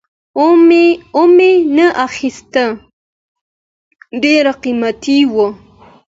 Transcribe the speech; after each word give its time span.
وامې 1.17 1.51
نه 1.75 1.87
خیسته 2.15 2.63
ډېر 4.23 4.45
قیمته 4.63 5.17
وو 5.33 5.47